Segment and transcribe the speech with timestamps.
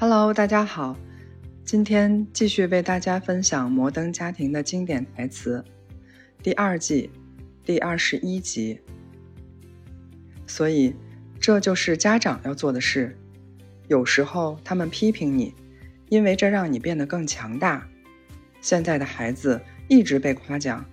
[0.00, 0.96] Hello，大家好，
[1.64, 5.64] 今天继续为大家分享《摩登家庭》的经典台词，
[6.40, 7.10] 第二季
[7.64, 8.78] 第二十一集。
[10.46, 10.94] 所以，
[11.40, 13.18] 这就是家长要做的事。
[13.88, 15.52] 有时候他们批评你，
[16.10, 17.84] 因为这让你变得更强大。
[18.60, 20.84] 现在的孩子一直被夸奖，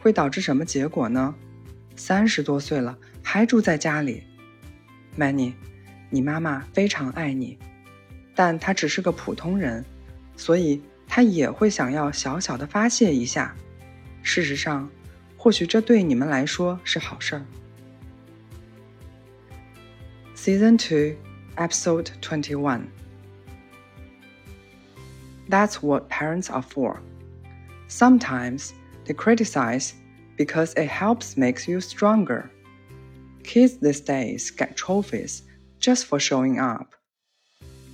[0.00, 1.34] 会导致什么结果呢？
[1.96, 4.22] 三十多岁了还住在家里
[5.18, 5.54] ，Many，
[6.08, 7.58] 你妈妈非常爱你，
[8.37, 9.83] 但她只是个普通人，
[10.35, 13.55] 所以她也会想要小小的发泄一下。
[14.21, 14.89] 事实上，
[15.37, 17.45] 或许这对你们来说是好事儿。
[20.35, 21.17] Season Two,
[21.55, 22.87] Episode Twenty-One.
[25.49, 26.97] That's what parents are for.
[27.89, 28.71] Sometimes
[29.05, 29.91] they criticize
[30.37, 32.49] because it helps makes you stronger.
[33.43, 35.41] Kids these days get trophies
[35.79, 36.95] just for showing up.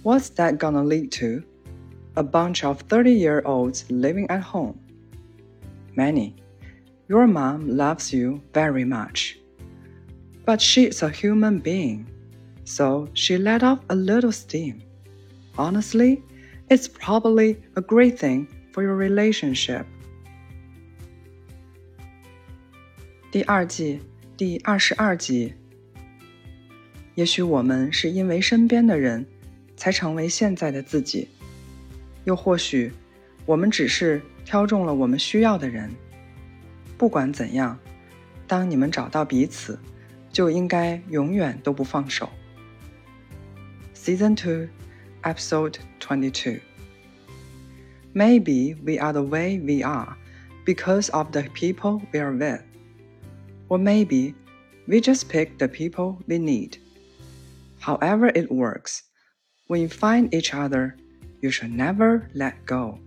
[0.04, 1.42] What's that gonna lead to?
[2.16, 4.78] A bunch of 30 year olds living at home.
[5.96, 6.36] Manny.
[7.08, 9.38] Your mom loves you very much.
[10.44, 12.06] But she's a human being,
[12.64, 14.82] so she let off a little steam.
[15.56, 16.22] Honestly,
[16.68, 19.86] it's probably a great thing for your relationship.
[23.32, 24.00] 第二季
[24.36, 25.54] 第二十二集。
[27.14, 29.24] 也许我们是因为身边的人
[29.75, 31.27] 才成为现在的自己；
[32.25, 32.91] 又或许，
[33.45, 35.89] 我们只是挑中了我们需要的人。
[36.97, 37.79] 不管怎样，
[38.47, 39.79] 当你们找到彼此，
[40.31, 42.29] 就应该永远都不放手。
[43.95, 44.69] Season 2,
[45.23, 46.59] Episode 22.
[48.13, 50.17] Maybe we are the way we are
[50.65, 52.61] because of the people we are with.
[53.67, 54.33] Or maybe
[54.87, 56.77] we just pick the people we need.
[57.79, 59.03] However, it works,
[59.66, 60.96] when you find each other,
[61.40, 62.98] you should never let go.